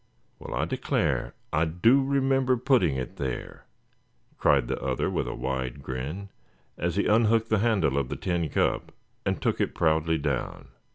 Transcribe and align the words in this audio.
"Well, 0.39 0.55
I 0.55 0.65
declare, 0.65 1.35
I 1.53 1.65
do 1.65 2.03
remember 2.03 2.57
putting 2.57 2.95
it 2.95 3.17
there!" 3.17 3.65
cried 4.39 4.67
the 4.67 4.81
other, 4.81 5.11
with 5.11 5.27
a 5.27 5.35
wide 5.35 5.83
grin, 5.83 6.29
as 6.75 6.95
he 6.95 7.05
unhooked 7.05 7.49
the 7.49 7.59
handle 7.59 7.99
of 7.99 8.09
the 8.09 8.15
tin 8.15 8.49
cup, 8.49 8.91
and 9.27 9.39
took 9.39 9.61
it 9.61 9.75
proudly 9.75 10.17
down. 10.17 10.69